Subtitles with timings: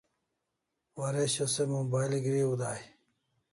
[0.99, 2.81] Waresho se mobile griu dai